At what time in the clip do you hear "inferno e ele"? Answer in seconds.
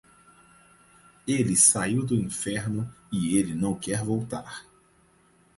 2.15-3.53